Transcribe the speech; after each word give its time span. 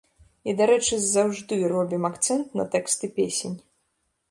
І, 0.49 0.53
дарэчы, 0.61 0.93
заўжды 1.03 1.59
робім 1.75 2.09
акцэнт 2.11 2.47
на 2.61 2.65
тэксты 2.77 3.13
песень. 3.21 3.57